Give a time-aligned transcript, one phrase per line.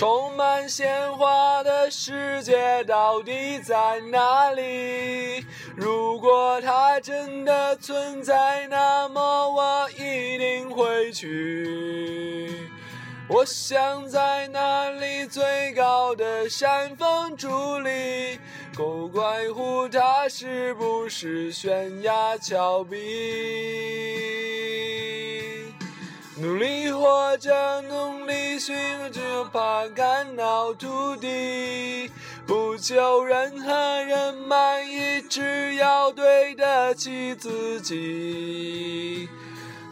[0.00, 5.44] 充满鲜花的世界到底在哪里？
[5.76, 12.70] 如果它真的存在，那么我一定会去。
[13.28, 18.40] 我想在那里最高的山峰伫立，
[18.72, 24.39] 不怪乎它是不是悬崖峭壁。
[26.40, 28.74] 努力活着，努力寻
[29.12, 32.10] 着，怕感到土地。
[32.46, 33.70] 不求任何
[34.04, 39.28] 人满意，只要对得起自己。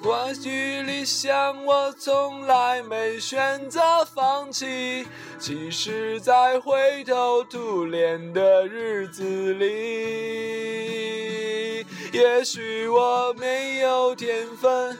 [0.00, 5.04] 或许理想，我从来没选择放弃。
[5.40, 9.64] 即使在灰头土脸的日子里，
[12.12, 14.96] 也许我没有天分。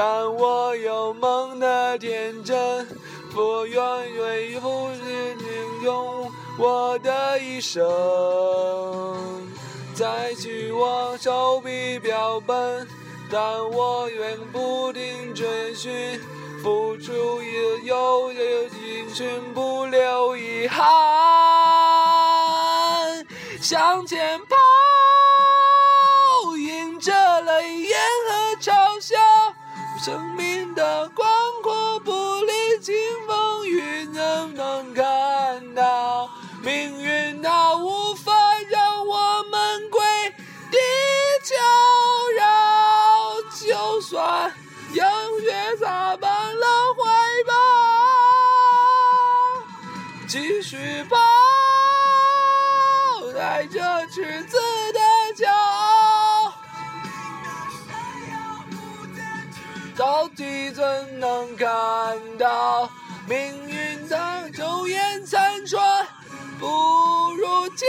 [0.00, 2.86] 但我有梦的天真，
[3.32, 5.02] 不愿为付出
[5.82, 7.84] 用我的一生。
[9.96, 12.86] 再去我手臂标本，
[13.28, 16.20] 但我愿不停追寻，
[16.62, 20.86] 付出也有有青春，不留遗憾，
[23.60, 24.54] 向前跑，
[29.98, 31.28] 生命的广
[31.60, 32.94] 阔，不历经
[33.26, 36.30] 风雨，怎能看到
[36.62, 37.42] 命运？
[37.42, 38.32] 它无法
[38.70, 40.00] 让我们跪
[40.70, 40.78] 地
[41.42, 41.56] 求
[42.36, 42.46] 饶，
[43.66, 44.54] 就算
[44.94, 45.10] 阳
[45.40, 47.02] 月洒满了怀
[47.48, 47.52] 抱，
[50.28, 51.17] 继续跑，
[60.08, 60.82] 到底怎
[61.20, 61.68] 能看
[62.38, 62.90] 到
[63.28, 64.16] 命运的
[64.56, 65.78] 苟延残喘？
[66.58, 66.66] 不
[67.34, 67.86] 如今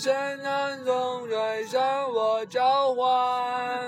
[0.00, 3.84] 人生当中，追上我召唤，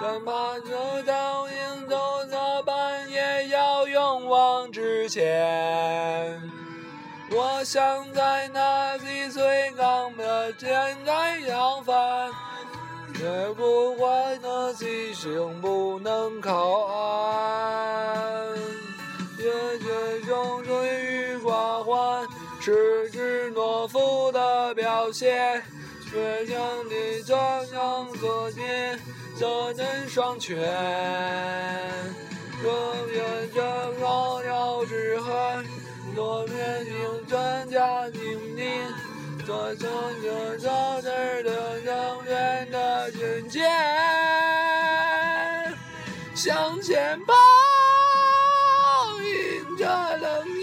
[0.00, 6.42] 怎怕走到尽头的半也要勇往直前。
[7.30, 12.28] 我想在那里最高的天台扬帆，
[13.14, 18.48] 绝不管那牺牲不能靠岸。
[19.38, 22.26] 热血中追于花环。
[22.64, 23.21] 是只懦夫的
[25.02, 25.60] 表现，
[26.12, 26.54] 倔强
[26.88, 27.36] 的张
[27.72, 28.96] 扬左肩，
[29.36, 30.56] 左蹬双拳，
[32.62, 35.66] 若面着高鸟之痕，
[36.14, 38.20] 左面用专家精
[38.56, 38.80] 灵，
[39.44, 39.88] 左手
[40.22, 41.10] 就照着
[41.42, 43.68] 的永远的军舰，
[46.32, 47.34] 向前跑，
[49.20, 49.84] 迎着
[50.18, 50.61] 冷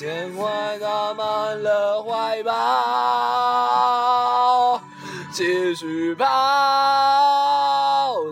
[0.00, 0.48] 鲜花
[0.80, 2.52] 打满了怀抱，
[5.30, 6.24] 继续跑，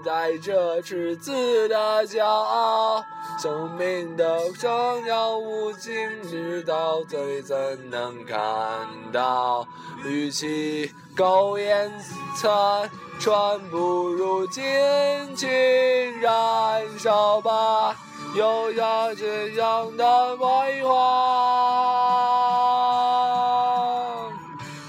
[0.03, 3.05] 带着赤子的骄傲。
[3.39, 5.93] 生命的生遥无尽，
[6.23, 8.41] 直到最怎能看
[9.13, 9.69] 到？
[10.07, 11.93] 与其苟延
[12.35, 12.91] 残
[13.21, 14.65] 喘，不如尽
[15.37, 15.47] 情
[16.23, 17.95] 燃烧吧，
[18.35, 20.89] 有像这样的辉煌。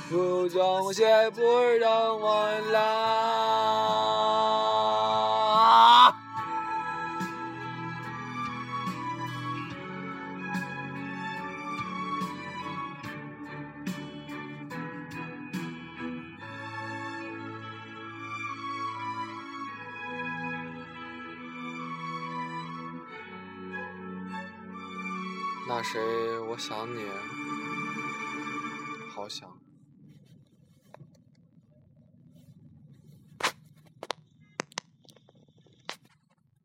[0.10, 1.42] 不中邪，不
[1.80, 3.59] 让我来。
[25.70, 26.00] 那谁，
[26.40, 27.06] 我想你，
[29.14, 29.69] 好想。